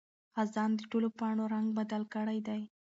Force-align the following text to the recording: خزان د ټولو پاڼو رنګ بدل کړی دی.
خزان 0.35 0.71
د 0.77 0.81
ټولو 0.91 1.07
پاڼو 1.19 1.43
رنګ 1.53 1.67
بدل 1.79 2.03
کړی 2.15 2.39
دی. 2.47 2.61